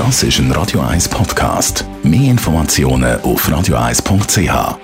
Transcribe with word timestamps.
Das 0.00 0.22
ist 0.22 0.38
ein 0.38 0.50
Radio 0.52 0.80
1 0.80 1.10
Podcast. 1.10 1.84
Mehr 2.02 2.30
Informationen 2.30 3.20
auf 3.20 3.46
radio1.ch. 3.46 4.78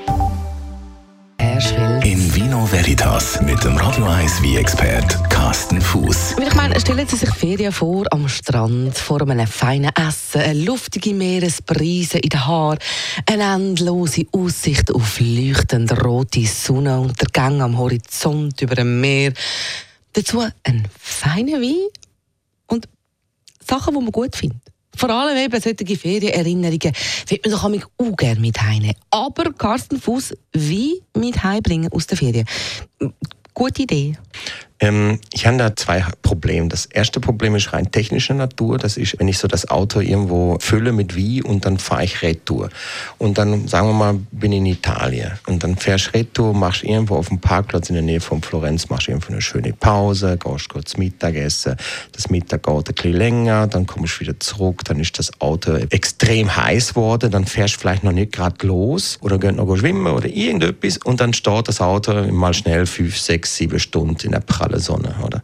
In 2.05 2.35
Vino 2.35 2.71
Veritas 2.71 3.41
mit 3.41 3.65
dem 3.65 3.79
Radio 3.79 4.05
1 4.05 4.43
wie 4.43 4.59
expert 4.59 5.19
Carsten 5.31 5.81
Fuß. 5.81 6.37
Ich 6.39 6.55
meine, 6.55 6.79
stellen 6.79 7.09
Sie 7.09 7.17
sich 7.17 7.31
Ferien 7.31 7.73
vor 7.73 8.05
am 8.11 8.29
Strand, 8.29 8.99
vor 8.99 9.23
einem 9.23 9.47
feinen 9.47 9.91
Essen, 9.97 10.43
eine 10.43 10.63
luftige 10.63 11.15
Meeresbrise 11.15 12.19
in 12.19 12.29
den 12.29 12.47
Haaren, 12.47 12.79
eine 13.25 13.55
endlose 13.55 14.27
Aussicht 14.33 14.95
auf 14.95 15.19
leuchtend 15.19 15.93
rote 16.05 16.45
Sonnenuntergänge 16.45 17.65
am 17.65 17.79
Horizont 17.79 18.61
über 18.61 18.75
dem 18.75 19.01
Meer. 19.01 19.33
Dazu 20.13 20.47
ein 20.63 20.87
feiner 21.01 21.59
Wein 21.63 21.89
und 22.67 22.87
Sachen, 23.67 23.95
die 23.95 24.01
man 24.03 24.13
gut 24.13 24.37
findet. 24.37 24.76
Vor 24.97 25.11
allem 25.11 25.37
eben 25.37 25.61
solche 25.61 25.97
Ferienerinnerungen 25.97 26.93
wird 27.29 27.47
man 27.47 27.53
doch 27.53 27.91
auch 27.99 28.17
gerne 28.17 28.41
mit 28.41 28.61
heimnehmen. 28.61 28.97
Aber 29.11 29.53
Carsten 29.53 30.01
Fuß, 30.01 30.35
wie 30.53 31.03
mit 31.15 31.43
heimbringen 31.45 31.93
aus 31.93 32.07
der 32.07 32.17
Ferien? 32.17 32.47
Gute 33.55 33.83
Idee. 33.83 34.17
Ähm, 34.79 35.21
ich 35.33 35.47
habe 35.47 35.57
da 35.57 35.75
zwei 35.75 36.05
Probleme. 36.23 36.69
Das 36.69 36.87
erste 36.87 37.21
Problem 37.21 37.55
ist 37.55 37.73
rein 37.73 37.91
technischer 37.91 38.35
Natur. 38.35 38.79
Das 38.79 38.97
ist, 38.97 39.19
wenn 39.19 39.29
ich 39.29 39.39
so 39.39 39.49
das 39.49 39.69
Auto 39.69 40.01
irgendwo 40.01 40.59
fülle 40.61 40.93
mit 40.93 41.17
wie 41.17 41.43
und 41.43 41.65
dann 41.65 41.79
fahre 41.79 42.05
ich 42.05 42.23
Retour. 42.23 42.69
Und 43.19 43.39
dann, 43.39 43.69
sagen 43.69 43.89
wir 43.89 43.95
mal, 43.95 44.19
bin 44.33 44.53
in 44.53 44.67
Italien. 44.67 45.33
Und 45.47 45.65
dann 45.65 45.77
fährst 45.77 46.13
Retour, 46.15 46.53
machst 46.53 46.85
irgendwo 46.85 47.17
auf 47.17 47.29
dem 47.29 47.41
Parkplatz 47.41 47.89
in 47.89 47.95
der 47.95 48.03
Nähe 48.03 48.21
von 48.21 48.43
Florenz, 48.43 48.89
machst 48.91 49.09
irgendwo 49.09 49.33
eine 49.33 49.41
schöne 49.41 49.73
Pause, 49.73 50.37
gehst 50.37 50.69
kurz 50.69 50.97
Mittagessen. 50.97 51.77
Das 52.13 52.29
Mittag 52.29 52.65
geht 52.65 52.75
ein 52.89 52.95
bisschen 52.95 53.13
länger, 53.13 53.67
dann 53.67 53.87
kommst 53.87 54.17
du 54.17 54.21
wieder 54.21 54.39
zurück, 54.41 54.85
dann 54.85 55.01
ist 55.01 55.19
das 55.19 55.41
Auto 55.41 55.75
extrem 55.91 56.55
heiß 56.55 56.95
geworden, 56.95 57.31
dann 57.31 57.47
fährst 57.47 57.77
du 57.77 57.81
vielleicht 57.81 58.05
noch 58.05 58.13
nicht 58.13 58.33
gerade 58.33 58.67
los 58.67 59.19
oder 59.23 59.39
gehst 59.39 59.57
noch 59.57 59.77
schwimmen 59.77 60.07
oder 60.07 60.29
irgendetwas 60.29 60.99
und 60.99 61.21
dann 61.21 61.33
steht 61.33 61.69
das 61.69 61.81
Auto 61.81 62.31
mal 62.33 62.55
schnell 62.55 62.87
fünf, 62.87 63.19
sechs, 63.19 63.57
sieben 63.57 63.79
Stunden 63.79 64.17
in 64.25 64.33
der 64.33 64.41
pralle 64.67 64.81
Sonne, 64.81 65.15
oder? 65.25 65.43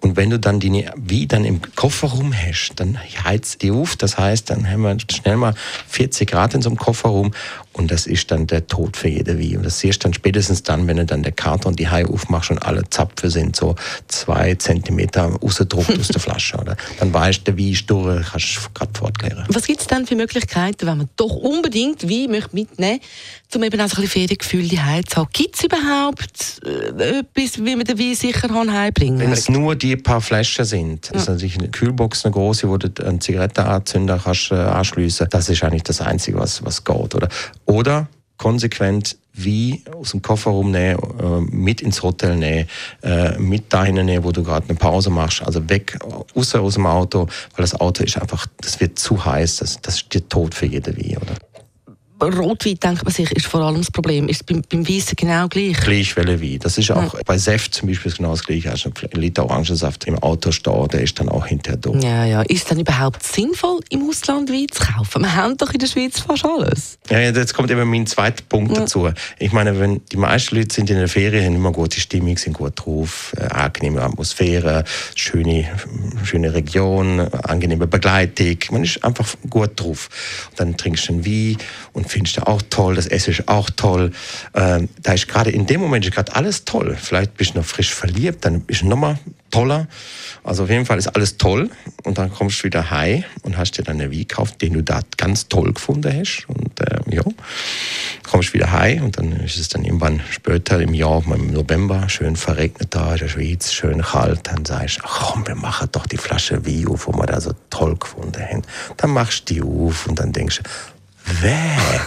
Und 0.00 0.16
wenn 0.16 0.30
du 0.30 0.38
dann 0.38 0.60
die 0.60 0.86
wie 0.96 1.26
dann 1.26 1.44
im 1.44 1.60
Kofferraum 1.74 2.32
hast, 2.34 2.72
dann 2.76 2.98
heizt 3.24 3.62
die 3.62 3.70
auf. 3.70 3.96
Das 3.96 4.16
heißt, 4.18 4.48
dann 4.50 4.68
haben 4.68 4.82
wir 4.82 4.96
schnell 5.10 5.36
mal 5.36 5.54
40 5.88 6.30
Grad 6.30 6.54
in 6.54 6.62
so 6.62 6.70
einem 6.70 6.78
Kofferraum 6.78 7.32
und 7.72 7.90
das 7.90 8.06
ist 8.06 8.30
dann 8.30 8.46
der 8.46 8.66
Tod 8.66 8.96
für 8.96 9.08
jede 9.08 9.38
Wie. 9.38 9.56
Und 9.56 9.64
das 9.64 9.78
siehst 9.78 10.02
du 10.02 10.04
dann 10.04 10.14
spätestens 10.14 10.62
dann, 10.62 10.86
wenn 10.86 10.96
du 10.96 11.06
dann 11.06 11.22
der 11.22 11.32
Karton 11.32 11.76
die 11.76 11.88
Haie 11.88 12.08
aufmachst 12.08 12.50
und 12.50 12.58
alle 12.58 12.88
Zapfen 12.90 13.30
sind 13.30 13.54
so 13.54 13.76
zwei 14.08 14.54
Zentimeter 14.56 15.24
rausgedruckt 15.24 15.98
aus 15.98 16.08
der 16.08 16.20
Flasche, 16.20 16.56
oder? 16.56 16.76
Dann 16.98 17.14
weißt 17.14 17.46
du, 17.46 17.56
wie 17.56 17.72
ist 17.72 17.88
durch, 17.88 18.26
kannst 18.26 18.56
du 18.56 18.60
gerade 18.74 18.98
fortklären. 18.98 19.44
Was 19.48 19.66
gibt 19.66 19.80
es 19.80 19.86
denn 19.86 20.06
für 20.06 20.16
Möglichkeiten, 20.16 20.86
wenn 20.86 20.98
man 20.98 21.08
doch 21.16 21.34
unbedingt 21.36 22.08
wie 22.08 22.26
möchte 22.26 22.54
mitnehmen 22.54 23.00
um 23.54 23.62
eben 23.64 23.80
auch 23.80 23.88
so 23.88 23.96
ein 23.96 24.02
bisschen 24.02 24.28
Feriengefühl 24.28 24.62
die 24.62 24.76
zu 24.76 25.16
haben? 25.16 25.28
Gibt 25.32 25.56
es 25.56 25.64
überhaupt 25.64 26.60
äh, 26.64 27.18
etwas, 27.18 27.64
wie 27.64 27.76
man 27.76 27.84
den 27.84 27.98
Wein 27.98 28.14
sicher 28.14 28.48
heimbringen 28.48 29.18
kann? 29.18 29.26
Wenn 29.26 29.32
es 29.32 29.48
nur 29.48 29.74
die 29.74 29.89
paar 29.96 30.20
Flaschen 30.20 30.64
sind, 30.64 31.06
ja. 31.06 31.12
das 31.12 31.22
ist 31.22 31.28
natürlich 31.28 31.58
eine 31.58 31.68
Kühlbox, 31.68 32.24
eine 32.24 32.32
große, 32.32 32.68
wo 32.68 32.76
du 32.76 32.88
einen 33.04 33.20
Zigarettenanzünder 33.20 34.20
kannst 34.22 34.52
äh, 34.52 34.54
anschliessen 34.54 35.28
das 35.30 35.48
ist 35.48 35.62
eigentlich 35.62 35.82
das 35.82 36.00
Einzige, 36.00 36.38
was, 36.38 36.64
was 36.64 36.84
geht, 36.84 37.14
oder? 37.14 37.28
Oder 37.66 38.08
konsequent 38.36 39.16
wie 39.32 39.82
aus 39.94 40.10
dem 40.10 40.22
Kofferraum 40.22 40.70
nehmen, 40.70 40.98
äh, 41.20 41.40
mit 41.54 41.82
ins 41.82 42.02
Hotel 42.02 42.36
nehmen, 42.36 42.68
äh, 43.02 43.38
mit 43.38 43.72
dahin 43.72 43.94
nehmen, 43.94 44.24
wo 44.24 44.32
du 44.32 44.42
gerade 44.42 44.68
eine 44.68 44.78
Pause 44.78 45.10
machst, 45.10 45.42
also 45.42 45.68
weg, 45.68 45.98
außer 46.34 46.60
aus 46.60 46.74
dem 46.74 46.86
Auto, 46.86 47.26
weil 47.54 47.62
das 47.62 47.78
Auto 47.78 48.02
ist 48.02 48.18
einfach, 48.18 48.46
das 48.60 48.80
wird 48.80 48.98
zu 48.98 49.24
heiß, 49.24 49.56
das, 49.56 49.80
das 49.80 49.96
ist 49.96 50.14
der 50.14 50.28
Tod 50.28 50.54
für 50.54 50.66
jede 50.66 50.96
wie, 50.96 51.16
oder? 51.16 51.34
Rotwein, 52.28 52.78
denkt 52.78 53.04
man 53.04 53.12
sich, 53.12 53.30
ist 53.32 53.46
vor 53.46 53.60
allem 53.60 53.78
das 53.78 53.90
Problem. 53.90 54.28
Ist 54.28 54.46
beim, 54.46 54.62
beim 54.68 54.88
Weissen 54.88 55.16
genau 55.16 55.48
gleich? 55.48 55.78
Gleich 55.80 56.16
welche 56.16 56.40
Wein. 56.40 56.58
Das 56.60 56.78
ist 56.78 56.90
auch 56.90 57.14
ja. 57.14 57.20
bei 57.24 57.38
Seft 57.38 57.74
zum 57.74 57.88
Beispiel 57.88 58.12
genau 58.12 58.30
das 58.30 58.44
Gleiche. 58.44 58.70
Hast 58.70 58.86
also 58.86 59.06
ein 59.12 59.20
Liter 59.20 59.44
Orangensaft 59.44 60.04
im 60.04 60.18
Auto 60.18 60.52
stehen, 60.52 60.88
der 60.88 61.02
ist 61.02 61.18
dann 61.18 61.28
auch 61.28 61.46
hinterher 61.46 61.78
da. 61.78 61.90
Ja, 61.90 62.24
ja. 62.24 62.42
Ist 62.42 62.62
es 62.62 62.64
dann 62.64 62.80
überhaupt 62.80 63.22
sinnvoll, 63.22 63.80
im 63.90 64.08
Ausland 64.08 64.50
Wein 64.50 64.66
zu 64.70 64.84
kaufen? 64.84 65.22
Wir 65.22 65.34
haben 65.34 65.56
doch 65.56 65.72
in 65.72 65.78
der 65.78 65.86
Schweiz 65.86 66.20
fast 66.20 66.44
alles. 66.44 66.98
Ja, 67.08 67.20
jetzt 67.20 67.54
kommt 67.54 67.70
eben 67.70 67.88
mein 67.88 68.06
zweiter 68.06 68.42
Punkt 68.48 68.72
ja. 68.72 68.80
dazu. 68.80 69.10
Ich 69.38 69.52
meine, 69.52 69.78
wenn 69.78 70.02
die 70.12 70.16
meisten 70.16 70.56
Leute 70.56 70.74
sind 70.74 70.90
in 70.90 70.96
der 70.96 71.08
Ferien, 71.08 71.44
haben 71.44 71.56
immer 71.56 71.72
gute 71.72 72.00
Stimmung, 72.00 72.36
sind 72.36 72.54
gut 72.54 72.72
drauf, 72.76 73.32
äh, 73.36 73.44
angenehme 73.44 74.02
Atmosphäre, 74.02 74.84
schöne, 75.14 75.68
schöne 76.24 76.52
Region, 76.52 77.20
angenehme 77.20 77.86
Begleitung. 77.86 78.58
Man 78.70 78.84
ist 78.84 79.02
einfach 79.04 79.26
gut 79.48 79.72
drauf. 79.76 80.08
Und 80.50 80.60
dann 80.60 80.76
trinkst 80.76 81.08
du 81.08 81.12
einen 81.14 81.26
Wein 81.26 81.56
und 81.92 82.09
findest 82.10 82.38
du 82.38 82.46
auch 82.46 82.62
toll, 82.70 82.96
das 82.96 83.06
Essen 83.06 83.30
ist 83.30 83.48
auch 83.48 83.70
toll. 83.70 84.10
Ähm, 84.54 84.88
da 85.02 85.12
ist 85.12 85.28
gerade 85.28 85.50
in 85.50 85.66
dem 85.66 85.80
Moment 85.80 86.10
gerade 86.10 86.34
alles 86.34 86.64
toll. 86.64 86.96
Vielleicht 87.00 87.36
bist 87.36 87.54
du 87.54 87.58
noch 87.58 87.64
frisch 87.64 87.94
verliebt, 87.94 88.44
dann 88.44 88.64
ist 88.66 88.78
es 88.78 88.82
nochmal 88.82 89.18
toller. 89.50 89.86
Also 90.42 90.64
auf 90.64 90.70
jeden 90.70 90.86
Fall 90.86 90.98
ist 90.98 91.08
alles 91.08 91.36
toll. 91.36 91.70
Und 92.04 92.18
dann 92.18 92.32
kommst 92.32 92.60
du 92.60 92.64
wieder 92.64 92.90
heim 92.90 93.24
und 93.42 93.56
hast 93.56 93.72
dir 93.72 93.82
dann 93.82 94.00
einen 94.00 94.10
Wein 94.10 94.20
gekauft, 94.20 94.62
den 94.62 94.74
du 94.74 94.82
da 94.82 95.00
ganz 95.16 95.48
toll 95.48 95.72
gefunden 95.72 96.12
hast. 96.18 96.46
Und 96.48 96.80
äh, 96.80 97.14
ja, 97.14 97.22
kommst 98.28 98.54
wieder 98.54 98.72
heim 98.72 99.04
und 99.04 99.18
dann 99.18 99.32
ist 99.32 99.58
es 99.58 99.68
dann 99.68 99.84
irgendwann 99.84 100.20
später 100.30 100.80
im 100.80 100.94
Jahr, 100.94 101.22
im 101.26 101.52
November, 101.52 102.08
schön 102.08 102.36
verregnet 102.36 102.94
da 102.94 103.12
in 103.12 103.18
der 103.18 103.28
Schweiz, 103.28 103.72
schön 103.72 104.02
kalt. 104.02 104.40
Dann 104.44 104.64
sagst 104.64 104.98
du, 104.98 105.02
ach 105.04 105.32
komm, 105.32 105.46
wir 105.46 105.54
machen 105.54 105.88
doch 105.92 106.06
die 106.06 106.16
Flasche 106.16 106.66
Wein 106.66 106.88
auf, 106.88 107.06
wo 107.06 107.12
wir 107.12 107.26
da 107.26 107.40
so 107.40 107.52
toll 107.70 107.96
gefunden 107.96 108.40
haben. 108.40 108.62
Dann 108.96 109.10
machst 109.10 109.50
du 109.50 109.54
die 109.54 109.62
auf 109.62 110.06
und 110.06 110.18
dann 110.18 110.32
denkst 110.32 110.60
du, 110.62 110.70
Weh. 111.42 112.00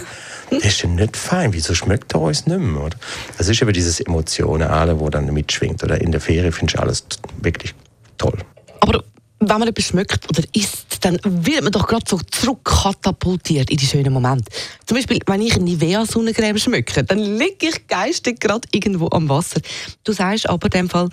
Das 0.50 0.64
ist 0.64 0.82
ja 0.82 0.88
nicht 0.88 1.16
fein. 1.16 1.52
Wieso 1.52 1.74
schmeckt 1.74 2.14
er 2.14 2.20
uns 2.20 2.46
nicht 2.46 2.58
mehr? 2.58 2.82
Oder? 2.82 2.96
Das 3.38 3.48
ist 3.48 3.62
aber 3.62 3.72
dieses 3.72 4.00
Emotionale, 4.00 4.98
wo 5.00 5.08
dann 5.08 5.32
mitschwingt. 5.32 5.82
Oder 5.82 6.00
in 6.00 6.12
der 6.12 6.20
Ferie 6.20 6.52
findest 6.52 6.78
du 6.78 6.82
alles 6.82 7.04
wirklich 7.40 7.74
toll. 8.18 8.38
Aber 8.80 9.02
wenn 9.40 9.58
man 9.58 9.68
etwas 9.68 9.86
schmeckt 9.86 10.28
oder 10.28 10.42
isst, 10.54 11.04
dann 11.04 11.18
wird 11.24 11.62
man 11.62 11.72
doch 11.72 11.86
gerade 11.86 12.04
so 12.08 12.18
zurückkatapultiert 12.18 13.70
in 13.70 13.76
die 13.76 13.86
schönen 13.86 14.12
Momente. 14.12 14.50
Zum 14.86 14.96
Beispiel, 14.96 15.18
wenn 15.26 15.42
ich 15.42 15.54
eine 15.54 15.64
Nivea-Sonnencreme 15.64 16.58
schmecke, 16.58 17.04
dann 17.04 17.18
liege 17.18 17.68
ich 17.68 17.86
geistig 17.86 18.40
gerade 18.40 18.66
irgendwo 18.72 19.08
am 19.10 19.28
Wasser. 19.28 19.60
Du 20.04 20.12
sagst 20.12 20.48
aber 20.48 20.66
in 20.66 20.70
dem 20.70 20.88
Fall, 20.88 21.08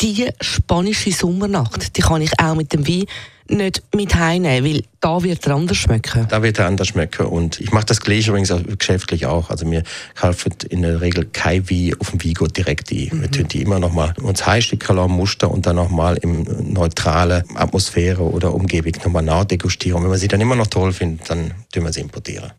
die 0.00 0.28
spanische 0.40 1.12
Sommernacht, 1.12 1.96
die 1.96 2.02
kann 2.02 2.22
ich 2.22 2.38
auch 2.38 2.54
mit 2.54 2.72
dem 2.72 2.86
Wein 2.86 3.06
nicht 3.48 3.82
mit 3.94 4.14
heimnehmen, 4.14 4.64
weil 4.64 4.82
da 5.00 5.22
wird 5.22 5.46
er 5.46 5.54
anders 5.54 5.76
schmecken. 5.76 6.26
Da 6.28 6.42
wird 6.42 6.58
er 6.58 6.66
anders 6.66 6.88
schmecken 6.88 7.26
und 7.26 7.60
ich 7.60 7.70
mache 7.72 7.86
das 7.86 8.00
gleich 8.00 8.26
übrigens 8.28 8.50
auch 8.50 8.60
geschäftlich 8.78 9.26
auch. 9.26 9.50
Also 9.50 9.70
wir 9.70 9.82
kaufen 10.14 10.52
in 10.68 10.82
der 10.82 11.00
Regel 11.00 11.26
kein 11.26 11.68
Wein 11.70 11.94
auf 12.00 12.10
dem 12.10 12.22
Vigo 12.22 12.46
direkt 12.46 12.90
ein. 12.90 13.08
Mhm. 13.12 13.22
Wir 13.22 13.30
tun 13.30 13.48
die 13.48 13.62
immer 13.62 13.78
noch 13.78 13.92
mal 13.92 14.14
uns 14.20 14.46
Heimstücke 14.46 14.92
Muster 15.08 15.50
und 15.50 15.66
dann 15.66 15.76
noch 15.76 15.90
mal 15.90 16.16
im 16.16 16.42
neutralen 16.72 17.44
Atmosphäre 17.54 18.22
oder 18.22 18.52
Umgebung 18.54 18.92
noch 19.04 19.12
mal 19.12 19.22
nachdegustieren. 19.22 19.98
Und 19.98 20.04
wenn 20.04 20.10
man 20.10 20.18
sie 20.18 20.28
dann 20.28 20.40
immer 20.40 20.56
noch 20.56 20.66
toll 20.66 20.92
findet, 20.92 21.30
dann 21.30 21.52
tun 21.72 21.84
wir 21.84 21.92
sie 21.92 22.00
importieren. 22.00 22.50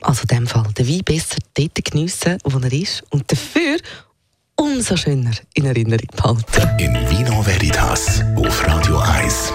Also 0.00 0.22
in 0.22 0.28
dem 0.28 0.46
Fall 0.46 0.66
den 0.76 0.88
Wein 0.88 1.00
besser 1.04 1.38
dort 1.54 1.84
geniessen, 1.84 2.38
wo 2.44 2.58
er 2.58 2.72
ist 2.72 3.02
und 3.10 3.30
dafür 3.30 3.78
umso 4.58 4.96
schöner 4.96 5.32
in 5.54 5.66
Erinnerung 5.66 6.08
behalten. 6.14 6.44
In 6.78 6.94
Vino 7.10 7.42
Veritas 7.42 8.22
auf 8.36 8.66
Radio 8.66 8.98
1. 8.98 9.52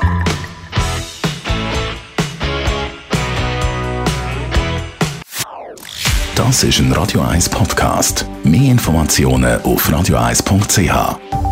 Das 6.36 6.64
ist 6.64 6.80
ein 6.80 6.92
Radio 6.94 7.22
1 7.22 7.50
Podcast. 7.50 8.26
Mehr 8.44 8.72
Informationen 8.72 9.62
auf 9.62 9.88
radio1.ch. 9.90 11.43